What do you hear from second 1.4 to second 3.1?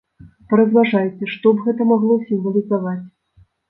б гэта магло сімвалізаваць?